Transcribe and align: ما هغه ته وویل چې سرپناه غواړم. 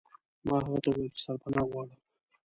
ما 0.47 0.57
هغه 0.65 0.79
ته 0.83 0.89
وویل 0.91 1.11
چې 1.17 1.21
سرپناه 1.25 1.65
غواړم. 1.71 1.99